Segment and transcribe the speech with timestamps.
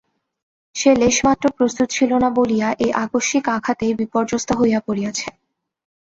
[0.75, 5.27] সে লেশমাত্র প্রস্তুত ছিল না বলিয়া এই আকস্মিক আঘাতেই বিপর্যস্ত হইয়া পড়িয়াছে।